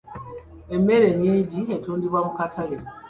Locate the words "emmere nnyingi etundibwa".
0.75-2.19